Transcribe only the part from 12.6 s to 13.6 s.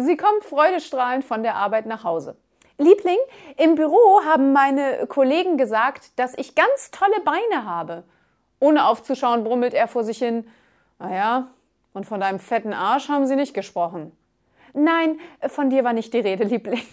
Arsch haben sie nicht